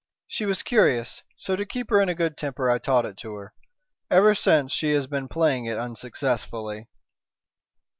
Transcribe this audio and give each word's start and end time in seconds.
She 0.27 0.47
was 0.47 0.63
curious; 0.63 1.21
so, 1.37 1.55
to 1.55 1.63
keep 1.63 1.91
her 1.91 2.01
in 2.01 2.09
a 2.09 2.15
good 2.15 2.35
temper, 2.35 2.71
I 2.71 2.79
taught 2.79 3.05
it 3.05 3.17
to 3.17 3.35
her. 3.35 3.53
Ever 4.09 4.33
since 4.33 4.71
she 4.71 4.93
has 4.93 5.05
been 5.05 5.27
playing 5.27 5.65
it 5.67 5.77
unsuccessfully." 5.77 6.87